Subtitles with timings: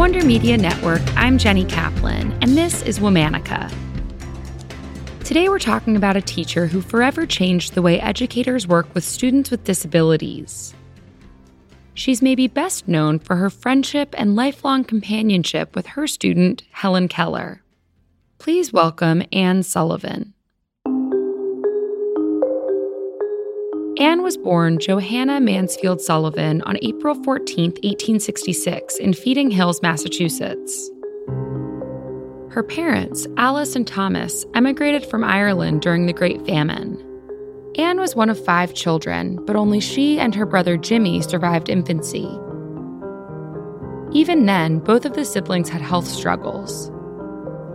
[0.00, 3.70] Wonder Media Network, I'm Jenny Kaplan, and this is Womannica.
[5.24, 9.50] Today we're talking about a teacher who forever changed the way educators work with students
[9.50, 10.72] with disabilities.
[11.92, 17.62] She's maybe best known for her friendship and lifelong companionship with her student, Helen Keller.
[18.38, 20.32] Please welcome Anne Sullivan.
[24.00, 30.90] Anne was born Johanna Mansfield Sullivan on April 14, 1866, in Feeding Hills, Massachusetts.
[32.48, 36.96] Her parents, Alice and Thomas, emigrated from Ireland during the Great Famine.
[37.76, 42.26] Anne was one of five children, but only she and her brother Jimmy survived infancy.
[44.12, 46.90] Even then, both of the siblings had health struggles.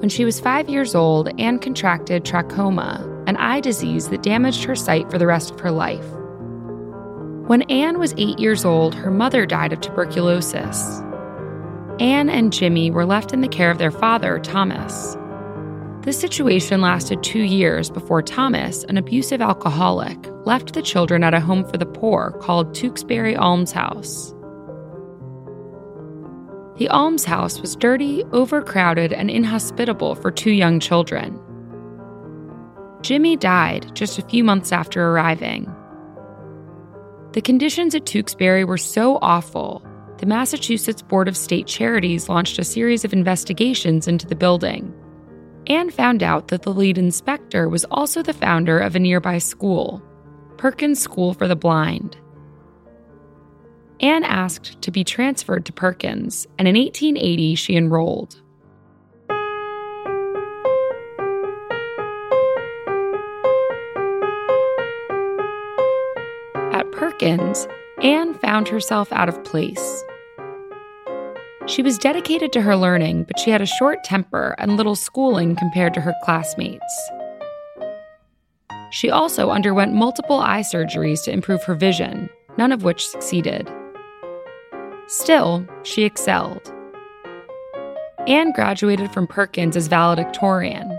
[0.00, 4.74] When she was five years old, Anne contracted trachoma, an eye disease that damaged her
[4.74, 6.06] sight for the rest of her life.
[7.46, 11.00] When Anne was eight years old, her mother died of tuberculosis.
[12.00, 15.14] Anne and Jimmy were left in the care of their father, Thomas.
[16.00, 21.40] This situation lasted two years before Thomas, an abusive alcoholic, left the children at a
[21.40, 24.32] home for the poor called Tewksbury Almshouse.
[26.78, 31.38] The almshouse was dirty, overcrowded, and inhospitable for two young children.
[33.02, 35.72] Jimmy died just a few months after arriving.
[37.32, 39.82] The conditions at Tewksbury were so awful,
[40.18, 44.92] the Massachusetts Board of State Charities launched a series of investigations into the building
[45.68, 50.02] and found out that the lead inspector was also the founder of a nearby school,
[50.56, 52.16] Perkins School for the Blind.
[54.00, 58.42] Anne asked to be transferred to Perkins, and in 1880 she enrolled.
[67.28, 67.68] Perkins,
[68.02, 70.04] Anne found herself out of place.
[71.66, 75.54] She was dedicated to her learning, but she had a short temper and little schooling
[75.54, 77.10] compared to her classmates.
[78.90, 83.70] She also underwent multiple eye surgeries to improve her vision, none of which succeeded.
[85.08, 86.72] Still, she excelled.
[88.26, 90.98] Anne graduated from Perkins as valedictorian.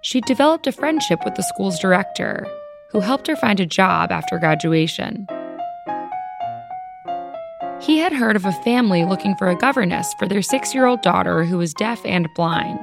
[0.00, 2.46] She developed a friendship with the school's director,
[2.90, 5.26] who helped her find a job after graduation.
[7.80, 11.02] He had heard of a family looking for a governess for their six year old
[11.02, 12.78] daughter who was deaf and blind.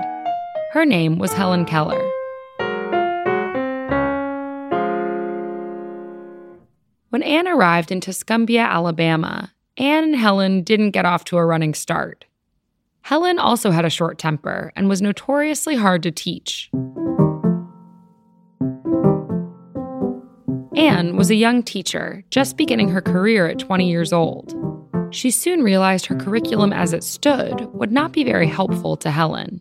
[0.71, 2.01] Her name was Helen Keller.
[7.09, 11.73] When Anne arrived in Tuscumbia, Alabama, Anne and Helen didn't get off to a running
[11.73, 12.25] start.
[13.01, 16.71] Helen also had a short temper and was notoriously hard to teach.
[20.93, 24.53] Anne was a young teacher, just beginning her career at 20 years old.
[25.09, 29.59] She soon realized her curriculum as it stood would not be very helpful to Helen.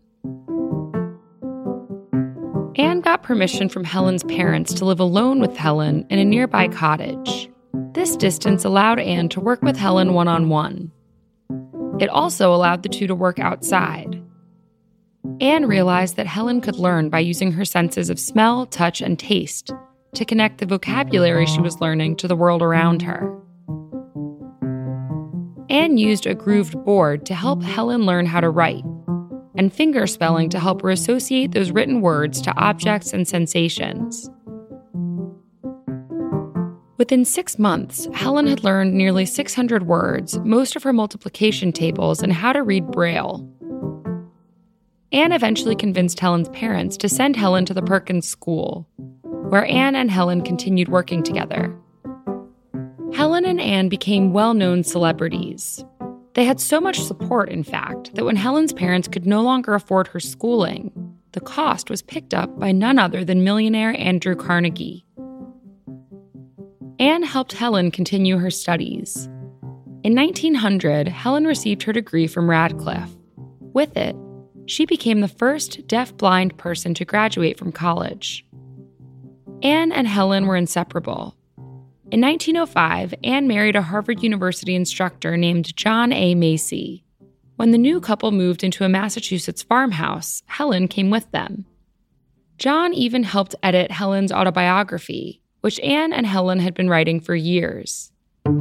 [2.77, 7.51] Anne got permission from Helen's parents to live alone with Helen in a nearby cottage.
[7.95, 10.93] This distance allowed Anne to work with Helen one on one.
[11.99, 14.23] It also allowed the two to work outside.
[15.41, 19.73] Anne realized that Helen could learn by using her senses of smell, touch, and taste
[20.15, 23.35] to connect the vocabulary she was learning to the world around her.
[25.71, 28.85] Anne used a grooved board to help Helen learn how to write,
[29.57, 34.29] and finger spelling to help her associate those written words to objects and sensations.
[36.99, 42.33] Within six months, Helen had learned nearly 600 words, most of her multiplication tables, and
[42.33, 43.49] how to read Braille.
[45.11, 48.87] Anne eventually convinced Helen's parents to send Helen to the Perkins School,
[49.53, 51.77] where Anne and Helen continued working together.
[53.13, 55.85] Helen and Anne became well known celebrities.
[56.33, 60.09] They had so much support, in fact, that when Helen's parents could no longer afford
[60.09, 60.91] her schooling,
[61.33, 65.05] the cost was picked up by none other than millionaire Andrew Carnegie.
[66.99, 69.27] Anne helped Helen continue her studies.
[70.03, 73.15] In 1900, Helen received her degree from Radcliffe.
[73.75, 74.17] With it,
[74.65, 78.47] she became the first deaf blind person to graduate from college.
[79.63, 81.37] Anne and Helen were inseparable.
[82.11, 86.35] In 1905, Anne married a Harvard University instructor named John A.
[86.35, 87.05] Macy.
[87.57, 91.65] When the new couple moved into a Massachusetts farmhouse, Helen came with them.
[92.59, 98.11] John even helped edit Helen's autobiography, which Anne and Helen had been writing for years.
[98.45, 98.53] But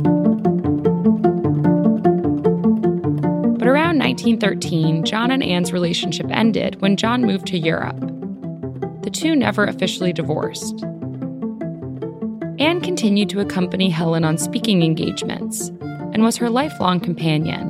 [3.67, 7.99] around 1913, John and Anne's relationship ended when John moved to Europe.
[9.01, 10.85] The two never officially divorced.
[12.61, 15.69] Anne continued to accompany Helen on speaking engagements
[16.13, 17.67] and was her lifelong companion.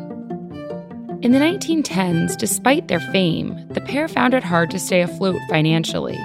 [1.21, 6.17] In the 1910s, despite their fame, the pair found it hard to stay afloat financially.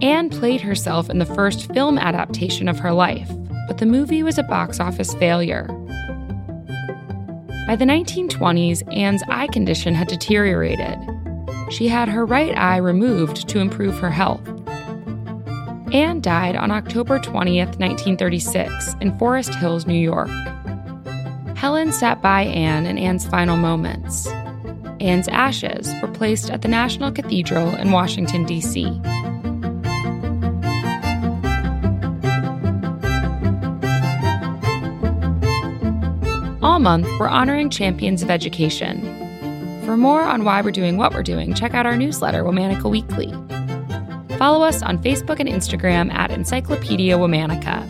[0.00, 3.30] Anne played herself in the first film adaptation of her life,
[3.68, 5.66] but the movie was a box office failure.
[7.66, 10.96] By the 1920s, Anne's eye condition had deteriorated.
[11.70, 14.61] She had her right eye removed to improve her health.
[15.92, 20.30] Anne died on October 20th, 1936, in Forest Hills, New York.
[21.54, 24.26] Helen sat by Anne in Anne's final moments.
[25.00, 28.86] Anne's ashes were placed at the National Cathedral in Washington, D.C.
[36.62, 39.02] All month, we're honoring champions of education.
[39.84, 43.30] For more on why we're doing what we're doing, check out our newsletter, Womannica Weekly.
[44.42, 47.86] Follow us on Facebook and Instagram at Encyclopedia Womannica.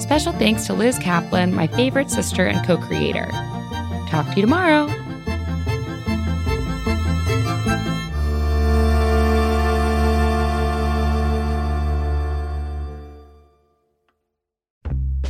[0.00, 3.28] Special thanks to Liz Kaplan, my favorite sister and co creator.
[4.08, 4.88] Talk to you tomorrow.